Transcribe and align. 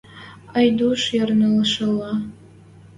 Айдуш 0.57 1.01
йӹрнӹшӹлӓ. 1.15 2.11